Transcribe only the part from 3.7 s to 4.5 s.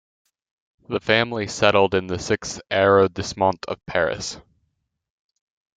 Paris.